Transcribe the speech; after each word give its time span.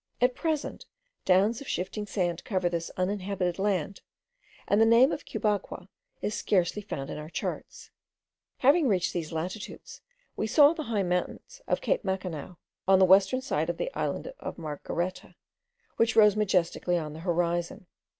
At 0.19 0.33
present, 0.33 0.87
downs 1.25 1.61
of 1.61 1.67
shifting 1.67 2.07
sand 2.07 2.43
cover 2.43 2.67
this 2.69 2.89
uninhabited 2.97 3.59
land, 3.59 4.01
and 4.67 4.81
the 4.81 4.85
name 4.87 5.11
of 5.11 5.25
Cubagua 5.25 5.89
is 6.23 6.33
scarcely 6.33 6.81
found 6.81 7.11
in 7.11 7.19
our 7.19 7.29
charts. 7.29 7.91
Having 8.57 8.87
reached 8.87 9.13
these 9.13 9.31
latitudes, 9.31 10.01
we 10.35 10.47
saw 10.47 10.73
the 10.73 10.85
high 10.89 11.03
mountains 11.03 11.61
of 11.67 11.81
Cape 11.81 12.03
Macanao, 12.03 12.57
on 12.87 12.97
the 12.97 13.05
western 13.05 13.43
side 13.43 13.69
of 13.69 13.77
the 13.77 13.93
island 13.95 14.33
of 14.39 14.57
Margareta, 14.57 15.35
which 15.97 16.15
rose 16.15 16.35
majestically 16.35 16.97
on 16.97 17.13
the 17.13 17.19
horizon. 17.19 17.85